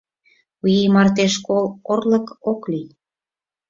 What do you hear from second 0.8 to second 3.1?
марте школ орлык ок лий.